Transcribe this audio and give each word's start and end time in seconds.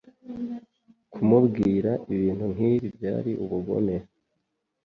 Kumubwira 1.11 1.91
ibintu 2.13 2.45
nkibi 2.53 2.87
byari 2.95 3.31
ubugome. 3.43 3.95